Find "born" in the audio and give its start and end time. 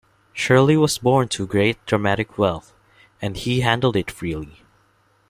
0.97-1.27